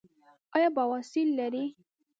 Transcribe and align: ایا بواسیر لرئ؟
ایا 0.55 0.69
بواسیر 0.75 1.27
لرئ؟ 1.37 1.65